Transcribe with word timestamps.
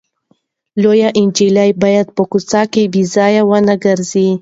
لويه 0.81 1.09
نجلۍ 1.27 1.69
باید 1.81 2.07
په 2.15 2.23
کوڅو 2.31 2.61
کې 2.73 2.83
بې 2.93 3.03
ځایه 3.13 3.41
ونه 3.49 3.75
ګرځي. 3.85 4.29